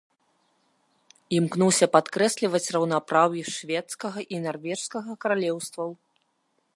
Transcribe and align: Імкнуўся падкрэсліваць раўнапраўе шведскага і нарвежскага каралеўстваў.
Імкнуўся 1.39 1.87
падкрэсліваць 1.95 2.63
раўнапраўе 2.77 3.43
шведскага 3.57 4.19
і 4.37 4.43
нарвежскага 4.49 5.11
каралеўстваў. 5.27 5.89